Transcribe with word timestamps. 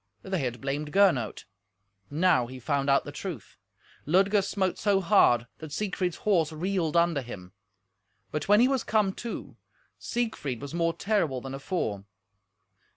They 0.23 0.39
had 0.39 0.61
blamed 0.61 0.91
Gernot. 0.91 1.45
Now 2.09 2.47
he 2.47 2.57
found 2.59 2.89
out 2.89 3.03
the 3.05 3.11
truth. 3.11 3.59
Ludger 4.07 4.41
smote 4.43 4.79
so 4.79 4.99
hard 4.99 5.45
that 5.59 5.71
Siegfried's 5.71 6.17
horse 6.25 6.51
reeled 6.51 6.97
under 6.97 7.21
him. 7.21 7.51
But 8.31 8.47
when 8.47 8.61
he 8.61 8.67
was 8.67 8.83
come 8.83 9.13
to, 9.21 9.57
Siegfried 9.99 10.59
was 10.59 10.73
more 10.73 10.93
terrible 10.93 11.39
than 11.39 11.53
afore. 11.53 12.05